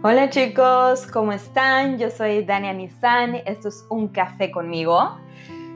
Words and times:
Hola 0.00 0.30
chicos, 0.30 1.08
¿cómo 1.08 1.32
están? 1.32 1.98
Yo 1.98 2.08
soy 2.10 2.44
Dania 2.44 2.72
Nizan, 2.72 3.34
esto 3.46 3.66
es 3.66 3.84
Un 3.88 4.06
Café 4.06 4.52
conmigo 4.52 5.18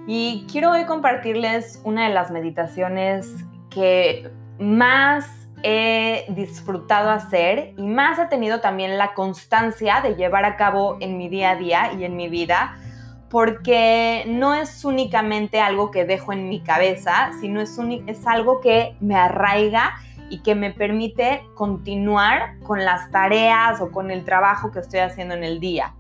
y 0.07 0.47
quiero 0.49 0.71
hoy 0.71 0.85
compartirles 0.85 1.83
una 1.83 2.07
de 2.07 2.15
las 2.15 2.31
meditaciones 2.31 3.35
que 3.69 4.31
más 4.61 5.29
he 5.65 6.27
disfrutado 6.29 7.11
hacer 7.11 7.75
y 7.77 7.83
más 7.83 8.21
he 8.21 8.27
tenido 8.27 8.61
también 8.61 8.97
la 8.97 9.13
constancia 9.15 10.01
de 10.03 10.15
llevar 10.15 10.45
a 10.45 10.57
cabo 10.57 10.99
en 11.01 11.19
mi 11.19 11.29
día 11.29 11.51
a 11.51 11.57
día 11.57 11.93
y 11.99 12.05
en 12.05 12.15
mi 12.15 12.29
vida 12.29 12.77
porque 13.29 14.23
no 14.29 14.55
es 14.55 14.85
únicamente 14.85 15.61
algo 15.61 15.91
que 15.91 16.05
dejo 16.05 16.33
en 16.33 16.49
mi 16.49 16.61
cabeza, 16.61 17.33
sino 17.41 17.61
es, 17.61 17.77
es 18.07 18.25
algo 18.29 18.61
que 18.61 18.95
me 19.01 19.17
arraiga 19.17 19.95
y 20.33 20.39
que 20.39 20.55
me 20.55 20.71
permite 20.71 21.45
continuar 21.55 22.59
con 22.61 22.87
las 22.87 23.11
tareas 23.11 23.83
o 23.83 23.91
con 23.91 24.11
el 24.11 24.25
trabajo 24.25 24.73
que 24.73 24.79
estoy 24.79 25.01
haciendo 25.01 25.35
en 25.35 25.45
el 25.45 25.61
día. 25.61 25.93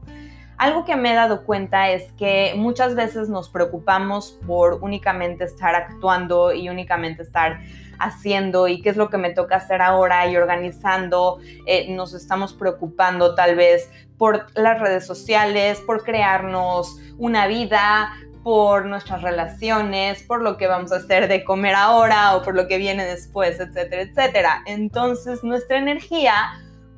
Algo 0.56 0.86
que 0.86 0.96
me 0.96 1.12
he 1.12 1.14
dado 1.14 1.45
cuenta 1.45 1.91
es 1.91 2.10
que 2.12 2.55
muchas 2.56 2.95
veces 2.95 3.28
nos 3.28 3.50
preocupamos 3.50 4.38
por 4.46 4.78
únicamente 4.80 5.45
estar 5.45 5.74
actuando 5.74 6.55
y 6.55 6.70
únicamente 6.70 7.22
estar 7.22 7.60
haciendo 7.98 8.68
y 8.68 8.80
qué 8.80 8.88
es 8.88 8.96
lo 8.96 9.10
que 9.10 9.18
me 9.18 9.34
toca 9.34 9.56
hacer 9.56 9.82
ahora 9.82 10.27
y 10.28 10.36
organizando. 10.38 11.38
Eh, 11.66 11.94
nos 11.94 12.14
estamos 12.14 12.55
preocupando 12.55 13.34
tal 13.34 13.55
vez 13.55 13.91
por 14.16 14.46
las 14.58 14.80
redes 14.80 15.06
sociales, 15.06 15.78
por 15.80 16.05
crearnos 16.05 16.98
una 17.19 17.46
vida, 17.48 18.14
por 18.42 18.87
nuestras 18.87 19.23
relaciones, 19.23 20.23
por 20.23 20.42
lo 20.42 20.56
que 20.56 20.66
vamos 20.66 20.92
a 20.92 20.96
hacer 20.96 21.28
de 21.28 21.45
comer 21.45 21.74
ahora 21.74 22.37
o 22.37 22.42
por 22.42 22.55
lo 22.55 22.66
que 22.66 22.78
viene 22.78 23.05
después, 23.05 23.60
etcétera, 23.60 24.02
etcétera. 24.02 24.62
Entonces 24.66 25.44
nuestra 25.44 25.78
energía 25.78 26.34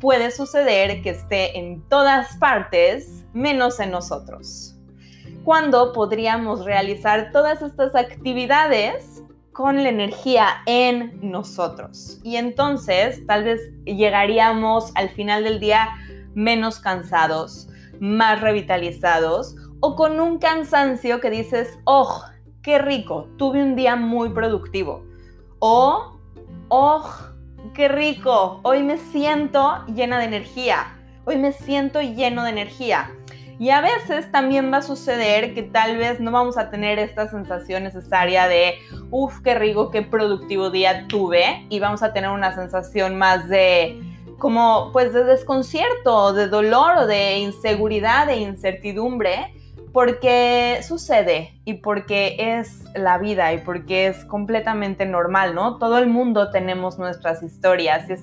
puede 0.01 0.31
suceder 0.31 1.03
que 1.03 1.11
esté 1.11 1.59
en 1.59 1.83
todas 1.89 2.37
partes 2.37 3.25
menos 3.33 3.81
en 3.81 3.91
nosotros. 3.91 4.75
Cuando 5.45 5.93
podríamos 5.93 6.65
realizar 6.65 7.31
todas 7.33 7.61
estas 7.61 7.95
actividades 7.95 9.23
con 9.53 9.83
la 9.83 9.89
energía 9.89 10.49
en 10.67 11.19
nosotros. 11.23 12.19
Y 12.25 12.37
entonces 12.37 13.25
tal 13.27 13.45
vez 13.45 13.61
llegaríamos 13.85 14.91
al 14.97 15.11
final 15.11 15.45
del 15.45 15.61
día 15.61 15.89
menos 16.35 16.81
cansados, 16.81 17.69
más 18.01 18.41
revitalizados 18.41 19.55
o 19.87 19.97
con 19.97 20.19
un 20.19 20.39
cansancio 20.39 21.21
que 21.21 21.29
dices, 21.29 21.79
oh, 21.85 22.25
qué 22.63 22.79
rico, 22.79 23.29
tuve 23.37 23.63
un 23.63 23.77
día 23.77 23.97
muy 23.97 24.31
productivo. 24.31 25.05
O, 25.59 26.19
oh, 26.69 27.11
qué 27.75 27.89
rico, 27.89 28.61
hoy 28.63 28.83
me 28.83 28.97
siento 28.97 29.85
llena 29.89 30.19
de 30.19 30.25
energía, 30.25 30.97
hoy 31.27 31.37
me 31.37 31.53
siento 31.53 32.01
lleno 32.01 32.45
de 32.45 32.51
energía. 32.51 33.11
Y 33.59 33.69
a 33.69 33.83
veces 33.83 34.33
también 34.33 34.73
va 34.73 34.79
a 34.79 34.83
suceder 34.83 35.53
que 35.53 35.63
tal 35.63 35.99
vez 35.99 36.19
no 36.19 36.31
vamos 36.31 36.57
a 36.57 36.71
tener 36.71 36.99
esta 36.99 37.29
sensación 37.29 37.83
necesaria 37.83 38.49
de, 38.49 38.77
uff, 39.11 39.41
qué 39.41 39.55
rico, 39.55 39.91
qué 39.91 40.01
productivo 40.01 40.71
día 40.71 41.07
tuve. 41.09 41.67
Y 41.69 41.79
vamos 41.79 42.03
a 42.03 42.15
tener 42.15 42.31
una 42.31 42.55
sensación 42.55 43.19
más 43.19 43.51
de, 43.51 44.01
como, 44.39 44.93
pues, 44.95 45.13
de 45.13 45.25
desconcierto, 45.25 46.33
de 46.33 46.49
dolor 46.49 47.07
de 47.07 47.37
inseguridad, 47.37 48.27
de 48.27 48.37
incertidumbre 48.37 49.53
porque 49.95 50.81
sucede 50.83 51.53
y 51.65 51.75
porque 51.75 52.59
es 52.59 52.83
la 52.97 53.17
vida 53.17 53.53
y 53.53 53.59
porque 53.59 54.09
es 54.09 54.25
completamente 54.25 55.07
normal, 55.07 55.55
¿no? 55.55 55.79
Todo 55.79 55.99
el 55.99 56.09
mundo 56.09 56.51
tenemos 56.51 56.99
nuestras 56.99 57.45
historias. 57.45 58.11
Es, 58.11 58.21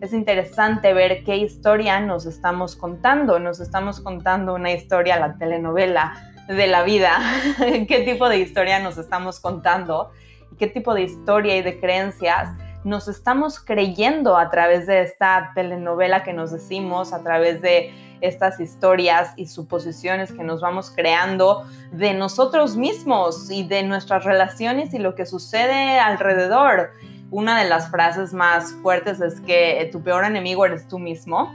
es 0.00 0.12
interesante 0.12 0.92
ver 0.92 1.22
qué 1.22 1.36
historia 1.36 2.00
nos 2.00 2.26
estamos 2.26 2.74
contando. 2.74 3.38
Nos 3.38 3.60
estamos 3.60 4.00
contando 4.00 4.52
una 4.52 4.72
historia, 4.72 5.16
la 5.20 5.38
telenovela 5.38 6.34
de 6.48 6.66
la 6.66 6.82
vida. 6.82 7.16
¿Qué 7.88 8.02
tipo 8.04 8.28
de 8.28 8.38
historia 8.38 8.80
nos 8.80 8.98
estamos 8.98 9.38
contando? 9.38 10.10
¿Qué 10.58 10.66
tipo 10.66 10.92
de 10.92 11.02
historia 11.02 11.56
y 11.56 11.62
de 11.62 11.78
creencias 11.78 12.48
nos 12.84 13.08
estamos 13.08 13.60
creyendo 13.60 14.36
a 14.36 14.50
través 14.50 14.86
de 14.86 15.02
esta 15.02 15.52
telenovela 15.54 16.22
que 16.22 16.32
nos 16.32 16.50
decimos, 16.50 17.12
a 17.12 17.22
través 17.22 17.62
de 17.62 17.94
estas 18.20 18.60
historias 18.60 19.32
y 19.36 19.46
suposiciones 19.46 20.32
que 20.32 20.44
nos 20.44 20.60
vamos 20.60 20.90
creando 20.94 21.66
de 21.90 22.14
nosotros 22.14 22.76
mismos 22.76 23.50
y 23.50 23.64
de 23.64 23.82
nuestras 23.82 24.24
relaciones 24.24 24.94
y 24.94 24.98
lo 24.98 25.14
que 25.14 25.26
sucede 25.26 25.98
alrededor. 25.98 26.92
Una 27.30 27.60
de 27.60 27.68
las 27.68 27.90
frases 27.90 28.32
más 28.32 28.72
fuertes 28.82 29.20
es 29.20 29.40
que 29.40 29.88
tu 29.90 30.02
peor 30.02 30.24
enemigo 30.24 30.64
eres 30.64 30.86
tú 30.86 30.98
mismo. 30.98 31.52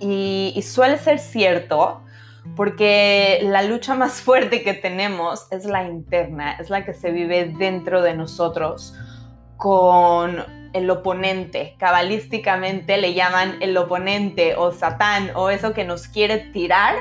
Y, 0.00 0.52
y 0.54 0.62
suele 0.62 0.98
ser 0.98 1.18
cierto, 1.18 2.02
porque 2.54 3.40
la 3.42 3.62
lucha 3.62 3.94
más 3.94 4.12
fuerte 4.20 4.62
que 4.62 4.74
tenemos 4.74 5.50
es 5.50 5.64
la 5.64 5.84
interna, 5.84 6.52
es 6.52 6.70
la 6.70 6.84
que 6.84 6.94
se 6.94 7.10
vive 7.10 7.52
dentro 7.58 8.02
de 8.02 8.14
nosotros 8.14 8.94
con 9.58 10.44
el 10.72 10.88
oponente. 10.88 11.74
Cabalísticamente 11.78 12.96
le 12.96 13.12
llaman 13.12 13.56
el 13.60 13.76
oponente 13.76 14.54
o 14.56 14.72
Satán 14.72 15.32
o 15.34 15.50
eso 15.50 15.74
que 15.74 15.84
nos 15.84 16.08
quiere 16.08 16.38
tirar 16.38 16.94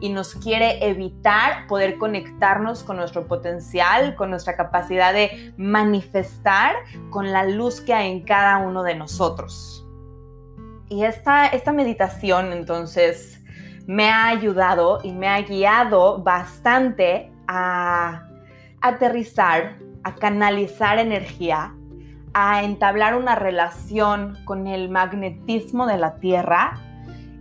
y 0.00 0.10
nos 0.10 0.34
quiere 0.34 0.86
evitar 0.86 1.66
poder 1.68 1.96
conectarnos 1.96 2.82
con 2.82 2.96
nuestro 2.96 3.26
potencial, 3.26 4.14
con 4.14 4.30
nuestra 4.30 4.56
capacidad 4.56 5.12
de 5.12 5.54
manifestar 5.56 6.74
con 7.10 7.32
la 7.32 7.44
luz 7.44 7.80
que 7.80 7.94
hay 7.94 8.10
en 8.10 8.20
cada 8.22 8.58
uno 8.58 8.82
de 8.82 8.94
nosotros. 8.94 9.86
Y 10.88 11.04
esta, 11.04 11.46
esta 11.46 11.72
meditación 11.72 12.52
entonces 12.52 13.40
me 13.86 14.10
ha 14.10 14.28
ayudado 14.28 15.00
y 15.02 15.12
me 15.12 15.28
ha 15.28 15.40
guiado 15.40 16.18
bastante 16.18 17.32
a 17.48 18.28
aterrizar, 18.80 19.78
a 20.02 20.14
canalizar 20.16 20.98
energía 20.98 21.74
a 22.34 22.62
entablar 22.62 23.14
una 23.14 23.34
relación 23.34 24.38
con 24.44 24.66
el 24.66 24.88
magnetismo 24.88 25.86
de 25.86 25.98
la 25.98 26.16
Tierra 26.16 26.78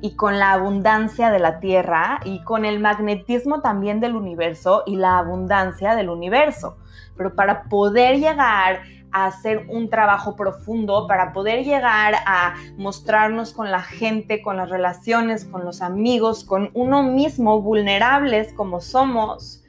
y 0.01 0.15
con 0.15 0.39
la 0.39 0.53
abundancia 0.53 1.29
de 1.29 1.39
la 1.39 1.59
Tierra 1.59 2.19
y 2.25 2.43
con 2.43 2.65
el 2.65 2.79
magnetismo 2.79 3.61
también 3.61 3.99
del 3.99 4.15
universo 4.15 4.83
y 4.85 4.95
la 4.95 5.19
abundancia 5.19 5.95
del 5.95 6.09
universo. 6.09 6.77
Pero 7.15 7.35
para 7.35 7.63
poder 7.63 8.19
llegar 8.19 8.81
a 9.11 9.25
hacer 9.25 9.67
un 9.69 9.89
trabajo 9.89 10.35
profundo, 10.35 11.05
para 11.07 11.33
poder 11.33 11.63
llegar 11.63 12.15
a 12.25 12.55
mostrarnos 12.77 13.53
con 13.53 13.69
la 13.69 13.81
gente, 13.81 14.41
con 14.41 14.57
las 14.57 14.69
relaciones, 14.69 15.45
con 15.45 15.65
los 15.65 15.81
amigos, 15.81 16.43
con 16.43 16.71
uno 16.73 17.03
mismo, 17.03 17.61
vulnerables 17.61 18.53
como 18.53 18.81
somos, 18.81 19.63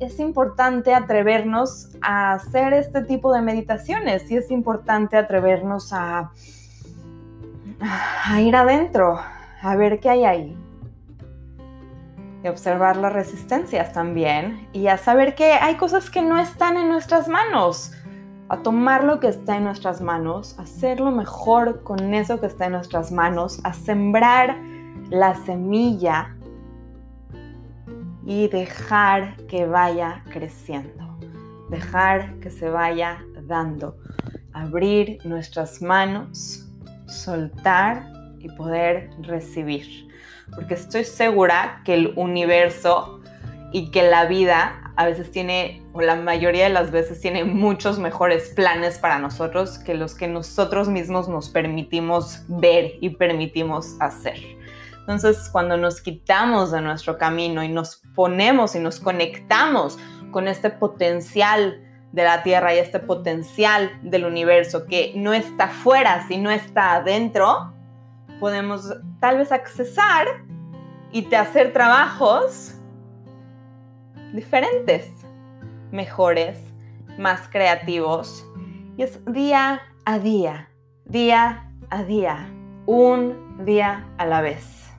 es 0.00 0.20
importante 0.20 0.94
atrevernos 0.94 1.88
a 2.02 2.32
hacer 2.32 2.72
este 2.74 3.02
tipo 3.02 3.32
de 3.32 3.40
meditaciones 3.40 4.30
y 4.30 4.36
es 4.36 4.50
importante 4.50 5.16
atrevernos 5.16 5.92
a, 5.92 6.30
a 7.80 8.40
ir 8.40 8.54
adentro, 8.56 9.18
a 9.62 9.76
ver 9.76 10.00
qué 10.00 10.10
hay 10.10 10.24
ahí. 10.24 10.56
Y 12.44 12.48
observar 12.48 12.96
las 12.96 13.12
resistencias 13.12 13.92
también 13.92 14.68
y 14.72 14.88
a 14.88 14.98
saber 14.98 15.34
que 15.34 15.52
hay 15.52 15.76
cosas 15.76 16.10
que 16.10 16.22
no 16.22 16.38
están 16.38 16.76
en 16.76 16.88
nuestras 16.88 17.28
manos. 17.28 17.92
A 18.48 18.58
tomar 18.58 19.02
lo 19.02 19.18
que 19.18 19.26
está 19.26 19.56
en 19.56 19.64
nuestras 19.64 20.00
manos, 20.00 20.56
hacerlo 20.60 21.10
mejor 21.10 21.82
con 21.82 22.14
eso 22.14 22.38
que 22.38 22.46
está 22.46 22.66
en 22.66 22.72
nuestras 22.72 23.10
manos, 23.10 23.60
a 23.64 23.72
sembrar 23.72 24.56
la 25.10 25.34
semilla 25.34 26.35
y 28.26 28.48
dejar 28.48 29.36
que 29.46 29.66
vaya 29.66 30.24
creciendo, 30.30 31.16
dejar 31.70 32.34
que 32.40 32.50
se 32.50 32.68
vaya 32.68 33.24
dando, 33.46 33.96
abrir 34.52 35.18
nuestras 35.24 35.80
manos, 35.80 36.68
soltar 37.06 38.04
y 38.40 38.48
poder 38.48 39.10
recibir. 39.20 40.08
Porque 40.54 40.74
estoy 40.74 41.04
segura 41.04 41.82
que 41.84 41.94
el 41.94 42.12
universo 42.16 43.20
y 43.72 43.90
que 43.90 44.02
la 44.02 44.26
vida 44.26 44.92
a 44.96 45.06
veces 45.06 45.30
tiene, 45.30 45.82
o 45.92 46.00
la 46.00 46.16
mayoría 46.16 46.64
de 46.64 46.70
las 46.70 46.90
veces 46.90 47.20
tiene 47.20 47.44
muchos 47.44 47.98
mejores 47.98 48.48
planes 48.48 48.98
para 48.98 49.18
nosotros 49.18 49.78
que 49.78 49.94
los 49.94 50.14
que 50.14 50.26
nosotros 50.26 50.88
mismos 50.88 51.28
nos 51.28 51.48
permitimos 51.50 52.42
ver 52.48 52.94
y 53.00 53.10
permitimos 53.10 53.96
hacer. 54.00 54.38
Entonces, 55.06 55.48
cuando 55.52 55.76
nos 55.76 56.00
quitamos 56.00 56.72
de 56.72 56.80
nuestro 56.80 57.16
camino 57.16 57.62
y 57.62 57.68
nos 57.68 58.02
ponemos 58.16 58.74
y 58.74 58.80
nos 58.80 58.98
conectamos 58.98 60.00
con 60.32 60.48
este 60.48 60.68
potencial 60.68 61.80
de 62.10 62.24
la 62.24 62.42
Tierra 62.42 62.74
y 62.74 62.78
este 62.78 62.98
potencial 62.98 64.00
del 64.02 64.24
universo 64.24 64.84
que 64.86 65.12
no 65.14 65.32
está 65.32 65.68
fuera, 65.68 66.26
sino 66.26 66.50
está 66.50 66.94
adentro, 66.94 67.72
podemos 68.40 68.92
tal 69.20 69.38
vez 69.38 69.52
accesar 69.52 70.26
y 71.12 71.22
te 71.22 71.36
hacer 71.36 71.72
trabajos 71.72 72.74
diferentes, 74.32 75.08
mejores, 75.92 76.58
más 77.16 77.42
creativos. 77.48 78.44
Y 78.96 79.04
es 79.04 79.24
día 79.24 79.82
a 80.04 80.18
día, 80.18 80.68
día 81.04 81.70
a 81.90 82.02
día 82.02 82.48
un 82.86 83.64
día 83.64 84.04
a 84.18 84.26
la 84.26 84.40
vez. 84.40 84.95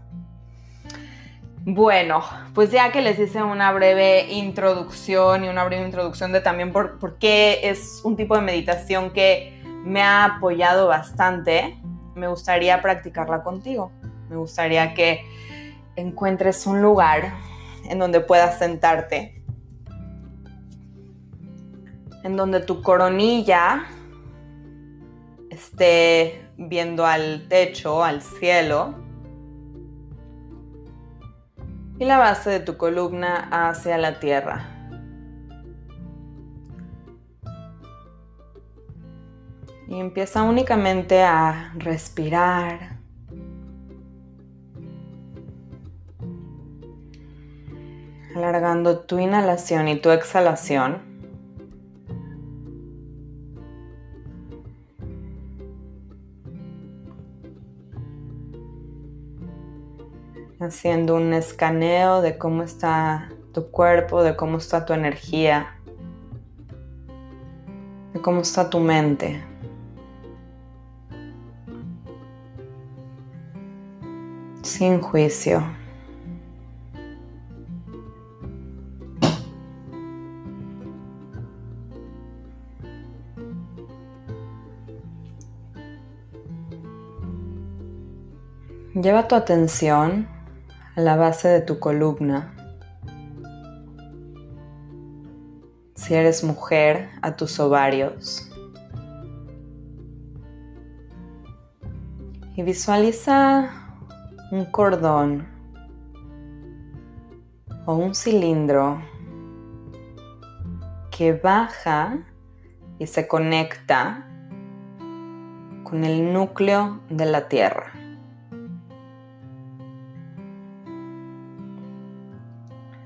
Bueno, 1.69 2.23
pues 2.53 2.71
ya 2.71 2.93
que 2.93 3.01
les 3.01 3.19
hice 3.19 3.43
una 3.43 3.73
breve 3.73 4.31
introducción 4.31 5.43
y 5.43 5.49
una 5.49 5.65
breve 5.65 5.83
introducción 5.83 6.31
de 6.31 6.39
también 6.39 6.71
por, 6.71 6.97
por 6.97 7.17
qué 7.17 7.59
es 7.63 7.99
un 8.05 8.15
tipo 8.15 8.37
de 8.37 8.41
meditación 8.41 9.11
que 9.11 9.61
me 9.83 10.01
ha 10.01 10.23
apoyado 10.23 10.87
bastante, 10.87 11.77
me 12.15 12.29
gustaría 12.29 12.81
practicarla 12.81 13.43
contigo. 13.43 13.91
Me 14.29 14.37
gustaría 14.37 14.93
que 14.93 15.25
encuentres 15.97 16.65
un 16.67 16.81
lugar 16.81 17.33
en 17.89 17.99
donde 17.99 18.21
puedas 18.21 18.59
sentarte, 18.59 19.43
en 22.23 22.37
donde 22.37 22.61
tu 22.61 22.81
coronilla 22.81 23.83
esté 25.49 26.45
viendo 26.55 27.05
al 27.05 27.49
techo, 27.49 28.05
al 28.05 28.21
cielo 28.21 29.06
y 31.99 32.05
la 32.05 32.17
base 32.17 32.49
de 32.49 32.59
tu 32.59 32.77
columna 32.77 33.47
hacia 33.51 33.97
la 33.97 34.19
tierra. 34.19 34.65
Y 39.87 39.99
empieza 39.99 40.43
únicamente 40.43 41.23
a 41.23 41.73
respirar. 41.77 42.97
Alargando 48.35 48.99
tu 48.99 49.17
inhalación 49.17 49.87
y 49.87 49.99
tu 49.99 50.11
exhalación. 50.11 51.06
Haciendo 60.67 61.15
un 61.15 61.33
escaneo 61.33 62.21
de 62.21 62.37
cómo 62.37 62.63
está 62.63 63.29
tu 63.53 63.71
cuerpo, 63.71 64.23
de 64.23 64.35
cómo 64.35 64.57
está 64.57 64.85
tu 64.85 64.93
energía, 64.93 65.75
de 68.13 68.21
cómo 68.21 68.41
está 68.41 68.69
tu 68.69 68.79
mente. 68.79 69.43
Sin 74.61 75.01
juicio. 75.01 75.63
Lleva 88.93 89.27
tu 89.27 89.35
atención 89.35 90.36
a 90.97 91.01
la 91.01 91.15
base 91.15 91.47
de 91.47 91.61
tu 91.61 91.77
columna. 91.77 92.55
Si 95.93 96.15
eres 96.15 96.43
mujer, 96.43 97.09
a 97.21 97.35
tus 97.35 97.59
ovarios. 97.59 98.49
Y 102.55 102.63
visualiza 102.63 103.69
un 104.51 104.65
cordón 104.65 105.47
o 107.85 107.93
un 107.93 108.15
cilindro 108.15 108.99
que 111.11 111.33
baja 111.33 112.17
y 112.97 113.05
se 113.05 113.27
conecta 113.27 114.27
con 115.83 116.03
el 116.03 116.33
núcleo 116.33 117.01
de 117.11 117.25
la 117.25 117.47
Tierra. 117.47 117.96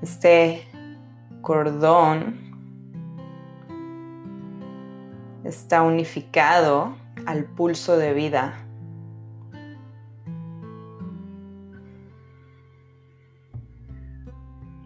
Este 0.02 0.66
cordón 1.42 2.34
está 5.44 5.82
unificado 5.82 6.96
al 7.24 7.44
pulso 7.44 7.96
de 7.96 8.12
vida. 8.12 8.52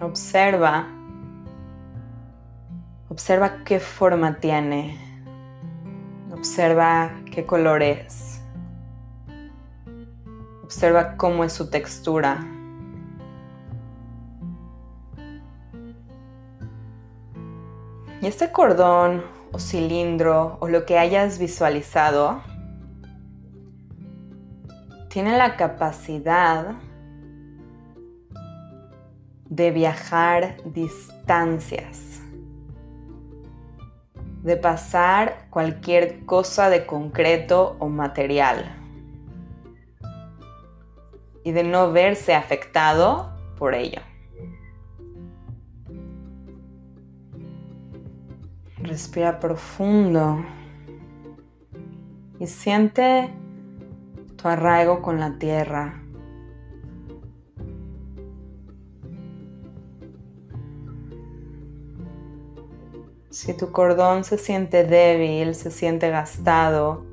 Observa, 0.01 0.87
observa 3.09 3.65
qué 3.65 3.81
forma 3.81 4.37
tiene, 4.37 4.99
observa 6.31 7.11
qué 7.33 7.47
color 7.47 7.83
es, 7.83 8.43
observa 10.63 11.17
cómo 11.17 11.43
es 11.43 11.55
su 11.55 11.71
textura. 11.71 12.56
Y 18.27 18.29
este 18.29 18.51
cordón 18.51 19.23
o 19.53 19.61
cilindro 19.61 20.59
o 20.59 20.67
lo 20.67 20.85
que 20.85 20.99
hayas 20.99 21.39
visualizado 21.39 22.43
tiene 25.09 25.39
la 25.39 25.57
capacidad 25.57 26.75
de 29.45 29.71
viajar 29.71 30.57
distancias, 30.65 32.21
de 34.43 34.57
pasar 34.57 35.47
cualquier 35.49 36.25
cosa 36.25 36.69
de 36.69 36.85
concreto 36.85 37.77
o 37.79 37.89
material 37.89 38.75
y 41.45 41.53
de 41.53 41.63
no 41.63 41.93
verse 41.93 42.35
afectado 42.35 43.33
por 43.57 43.77
ello. 43.77 44.01
Respira 48.97 49.39
profundo 49.41 50.43
y 52.41 52.47
siente 52.47 53.31
tu 54.37 54.49
arraigo 54.49 55.03
con 55.03 55.21
la 55.21 55.39
tierra. 55.39 56.03
Si 63.29 63.53
tu 63.55 63.71
cordón 63.71 64.25
se 64.25 64.39
siente 64.39 64.85
débil, 64.85 65.55
se 65.55 65.71
siente 65.71 66.09
gastado, 66.09 67.05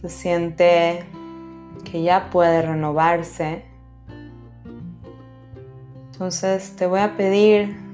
se 0.00 0.08
siente 0.08 1.04
que 1.84 2.02
ya 2.02 2.30
puede 2.30 2.62
renovarse, 2.62 3.66
entonces 6.10 6.74
te 6.76 6.86
voy 6.86 7.00
a 7.00 7.18
pedir 7.18 7.85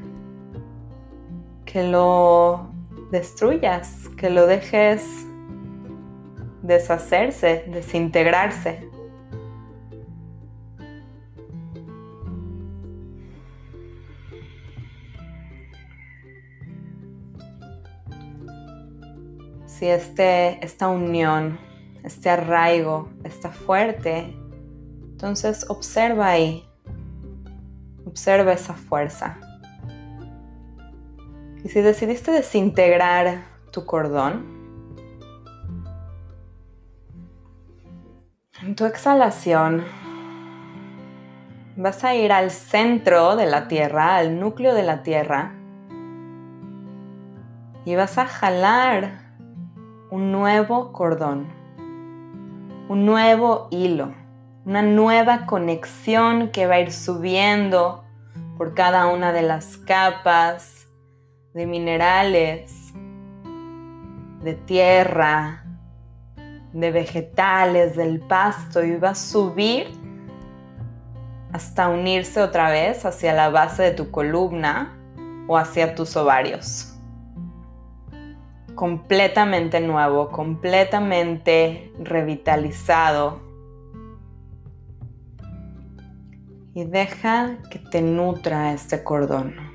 que 1.72 1.82
lo 1.84 2.70
destruyas, 3.10 4.10
que 4.18 4.28
lo 4.28 4.46
dejes 4.46 5.24
deshacerse, 6.60 7.64
desintegrarse. 7.68 8.90
Si 19.64 19.86
este, 19.86 20.62
esta 20.62 20.88
unión, 20.88 21.58
este 22.04 22.28
arraigo 22.28 23.08
está 23.24 23.50
fuerte, 23.50 24.36
entonces 25.10 25.64
observa 25.70 26.28
ahí, 26.28 26.68
observa 28.04 28.52
esa 28.52 28.74
fuerza. 28.74 29.38
Y 31.64 31.69
si 31.69 31.81
decidiste 31.81 32.33
desintegrar 32.33 33.45
tu 33.71 33.87
cordón, 33.87 34.45
en 38.62 38.75
tu 38.75 38.85
exhalación 38.85 39.85
vas 41.76 42.02
a 42.04 42.14
ir 42.14 42.33
al 42.33 42.50
centro 42.50 43.37
de 43.37 43.47
la 43.47 43.69
Tierra, 43.69 44.16
al 44.16 44.40
núcleo 44.40 44.75
de 44.75 44.83
la 44.83 45.02
Tierra, 45.04 45.52
y 47.85 47.95
vas 47.95 48.19
a 48.19 48.26
jalar 48.26 49.21
un 50.11 50.33
nuevo 50.33 50.92
cordón, 50.92 51.47
un 52.88 53.07
nuevo 53.07 53.69
hilo, 53.71 54.12
una 54.64 54.83
nueva 54.83 55.47
conexión 55.47 56.50
que 56.50 56.66
va 56.66 56.75
a 56.75 56.81
ir 56.81 56.92
subiendo 56.92 58.04
por 58.59 58.75
cada 58.75 59.07
una 59.07 59.33
de 59.33 59.42
las 59.42 59.78
capas 59.78 60.81
de 61.54 61.66
minerales, 61.66 62.92
de 64.42 64.54
tierra, 64.54 65.64
de 66.73 66.90
vegetales, 66.90 67.97
del 67.97 68.21
pasto 68.21 68.82
y 68.82 68.97
va 68.97 69.11
a 69.11 69.14
subir 69.14 69.88
hasta 71.52 71.88
unirse 71.88 72.40
otra 72.42 72.71
vez 72.71 73.04
hacia 73.04 73.35
la 73.35 73.50
base 73.50 73.82
de 73.82 73.90
tu 73.90 74.11
columna 74.11 74.99
o 75.47 75.59
hacia 75.59 75.94
tus 75.94 76.16
ovarios. 76.16 76.88
completamente 78.75 79.80
nuevo, 79.80 80.30
completamente 80.30 81.92
revitalizado. 82.02 83.40
Y 86.75 86.85
deja 86.85 87.59
que 87.71 87.78
te 87.78 88.00
nutra 88.00 88.73
este 88.73 89.04
cordón. 89.04 89.71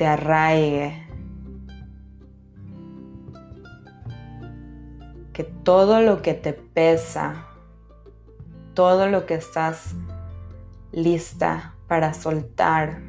Te 0.00 0.06
arraigue. 0.06 1.06
Que 5.34 5.44
todo 5.44 6.00
lo 6.00 6.22
que 6.22 6.32
te 6.32 6.54
pesa, 6.54 7.44
todo 8.72 9.08
lo 9.08 9.26
que 9.26 9.34
estás 9.34 9.94
lista 10.90 11.74
para 11.86 12.14
soltar, 12.14 13.02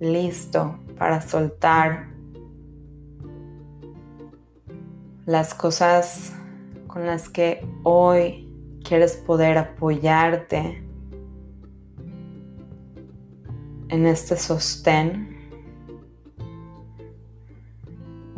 listo 0.00 0.76
para 0.98 1.20
soltar 1.20 2.08
las 5.24 5.54
cosas 5.54 6.32
con 6.88 7.06
las 7.06 7.28
que 7.28 7.64
hoy 7.84 8.52
quieres 8.82 9.16
poder 9.18 9.56
apoyarte 9.56 10.84
en 13.88 14.06
este 14.06 14.36
sostén. 14.36 15.31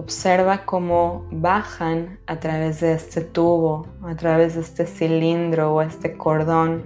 Observa 0.05 0.67
cómo 0.67 1.27
bajan 1.31 2.19
a 2.27 2.39
través 2.39 2.81
de 2.81 2.93
este 2.93 3.23
tubo, 3.23 3.87
a 4.03 4.15
través 4.15 4.55
de 4.55 4.61
este 4.61 4.85
cilindro 4.85 5.73
o 5.73 5.81
este 5.81 6.19
cordón. 6.19 6.85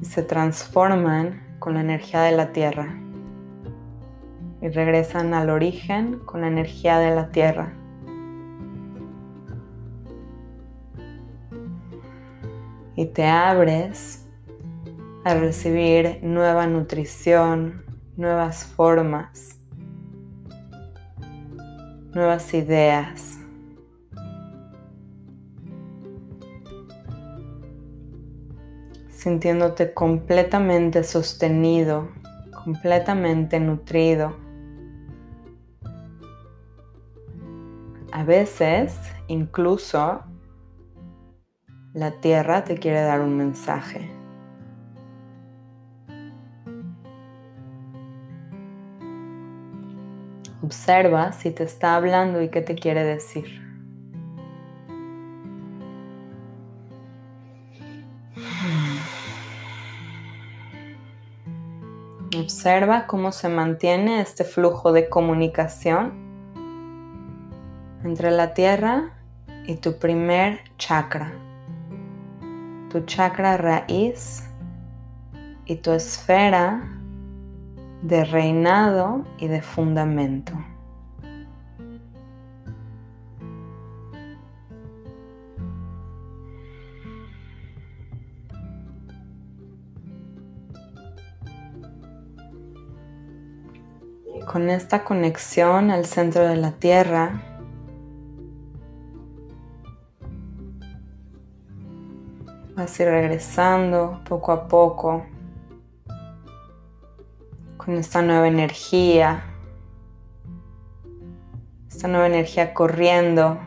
Se 0.00 0.22
transforman 0.22 1.58
con 1.58 1.74
la 1.74 1.82
energía 1.82 2.22
de 2.22 2.32
la 2.32 2.52
tierra. 2.52 2.98
Y 4.62 4.68
regresan 4.70 5.34
al 5.34 5.50
origen 5.50 6.20
con 6.20 6.40
la 6.40 6.46
energía 6.46 6.98
de 6.98 7.14
la 7.14 7.28
tierra. 7.30 7.74
Y 12.96 13.04
te 13.04 13.26
abres 13.26 14.26
a 15.22 15.34
recibir 15.34 16.20
nueva 16.22 16.66
nutrición, 16.66 17.84
nuevas 18.16 18.64
formas, 18.64 19.60
nuevas 22.14 22.54
ideas. 22.54 23.38
sintiéndote 29.24 29.94
completamente 29.94 31.02
sostenido, 31.02 32.10
completamente 32.62 33.58
nutrido. 33.58 34.36
A 38.12 38.22
veces, 38.22 38.94
incluso, 39.28 40.20
la 41.94 42.20
tierra 42.20 42.64
te 42.64 42.76
quiere 42.76 43.00
dar 43.00 43.22
un 43.22 43.34
mensaje. 43.38 44.13
Observa 50.64 51.32
si 51.32 51.50
te 51.50 51.62
está 51.62 51.94
hablando 51.94 52.40
y 52.40 52.48
qué 52.48 52.62
te 52.62 52.74
quiere 52.74 53.04
decir. 53.04 53.60
Observa 62.34 63.06
cómo 63.06 63.30
se 63.30 63.50
mantiene 63.50 64.22
este 64.22 64.44
flujo 64.44 64.92
de 64.92 65.10
comunicación 65.10 66.14
entre 68.02 68.30
la 68.30 68.54
tierra 68.54 69.12
y 69.66 69.76
tu 69.76 69.98
primer 69.98 70.60
chakra, 70.78 71.30
tu 72.88 73.02
chakra 73.02 73.58
raíz 73.58 74.48
y 75.66 75.76
tu 75.76 75.92
esfera 75.92 77.03
de 78.04 78.22
reinado 78.22 79.24
y 79.38 79.48
de 79.48 79.62
fundamento. 79.62 80.52
con 94.44 94.70
esta 94.70 95.02
conexión 95.02 95.90
al 95.90 96.04
centro 96.04 96.46
de 96.46 96.54
la 96.54 96.70
Tierra, 96.72 97.42
vas 102.76 103.00
a 103.00 103.02
ir 103.02 103.08
regresando 103.08 104.20
poco 104.28 104.52
a 104.52 104.68
poco 104.68 105.24
con 107.84 107.96
esta 107.96 108.22
nueva 108.22 108.48
energía, 108.48 109.44
esta 111.88 112.08
nueva 112.08 112.26
energía 112.26 112.72
corriendo 112.74 113.58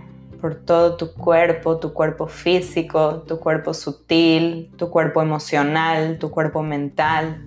por 0.41 0.55
todo 0.55 0.97
tu 0.97 1.13
cuerpo, 1.13 1.77
tu 1.77 1.93
cuerpo 1.93 2.27
físico, 2.27 3.23
tu 3.27 3.39
cuerpo 3.39 3.73
sutil, 3.73 4.71
tu 4.77 4.89
cuerpo 4.89 5.21
emocional, 5.21 6.17
tu 6.19 6.31
cuerpo 6.31 6.63
mental 6.63 7.43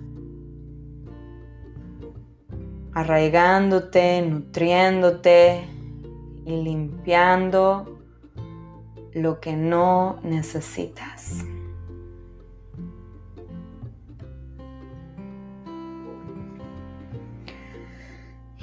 arraigándote, 2.93 4.21
nutriéndote 4.21 5.65
y 6.45 6.63
limpiando 6.63 7.99
lo 9.13 9.39
que 9.39 9.55
no 9.55 10.19
necesitas. 10.23 11.45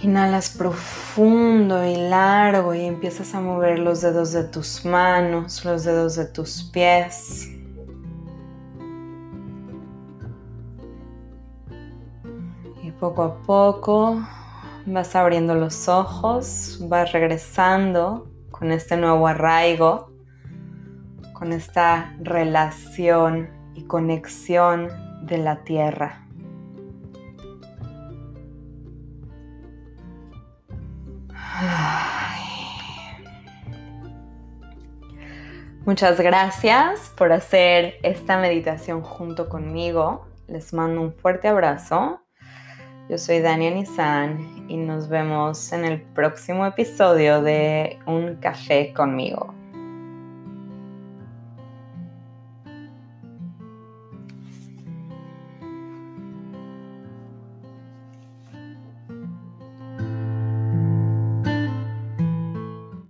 Inhalas 0.03 0.51
profundo 0.51 1.85
y 1.85 1.97
largo 1.97 2.75
y 2.75 2.85
empiezas 2.85 3.35
a 3.35 3.41
mover 3.41 3.79
los 3.79 4.01
dedos 4.01 4.33
de 4.33 4.45
tus 4.45 4.85
manos, 4.85 5.65
los 5.65 5.85
dedos 5.85 6.17
de 6.17 6.27
tus 6.27 6.65
pies. 6.65 7.55
Poco 13.01 13.23
a 13.23 13.43
poco 13.43 14.21
vas 14.85 15.15
abriendo 15.15 15.55
los 15.55 15.89
ojos, 15.89 16.81
vas 16.89 17.13
regresando 17.13 18.29
con 18.51 18.73
este 18.73 18.97
nuevo 18.97 19.29
arraigo, 19.29 20.11
con 21.33 21.53
esta 21.53 22.17
relación 22.21 23.51
y 23.77 23.85
conexión 23.85 24.89
de 25.23 25.39
la 25.39 25.63
tierra. 25.63 26.28
Muchas 35.89 36.21
gracias 36.21 37.11
por 37.17 37.33
hacer 37.33 37.95
esta 38.03 38.39
meditación 38.39 39.01
junto 39.01 39.49
conmigo. 39.49 40.27
Les 40.47 40.75
mando 40.75 41.01
un 41.01 41.15
fuerte 41.15 41.49
abrazo 41.49 42.21
yo 43.09 43.17
soy 43.17 43.41
Dania 43.41 43.71
Nizan 43.71 44.67
y 44.69 44.77
nos 44.77 45.09
vemos 45.09 45.73
en 45.73 45.87
el 45.87 46.03
próximo 46.03 46.67
episodio 46.67 47.41
de 47.41 47.99
Un 48.05 48.37
café 48.37 48.93
conmigo. 48.93 49.58